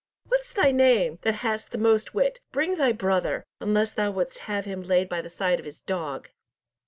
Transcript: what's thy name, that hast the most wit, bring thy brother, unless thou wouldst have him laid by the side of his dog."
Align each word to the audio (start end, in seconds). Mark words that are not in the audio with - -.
what's 0.29 0.51
thy 0.51 0.71
name, 0.71 1.19
that 1.21 1.35
hast 1.45 1.69
the 1.69 1.77
most 1.77 2.11
wit, 2.11 2.39
bring 2.51 2.73
thy 2.73 2.91
brother, 2.91 3.45
unless 3.59 3.93
thou 3.93 4.09
wouldst 4.09 4.39
have 4.49 4.65
him 4.65 4.81
laid 4.81 5.07
by 5.07 5.21
the 5.21 5.29
side 5.29 5.59
of 5.59 5.65
his 5.65 5.79
dog." 5.81 6.29